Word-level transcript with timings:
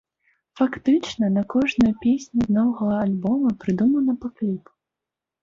Фактычна 0.59 1.29
на 1.33 1.43
кожную 1.55 1.89
песню 2.05 2.39
з 2.47 2.57
новага 2.57 2.91
альбома 3.05 3.53
прыдумана 3.67 4.19
па 4.27 4.35
кліпу. 4.37 4.69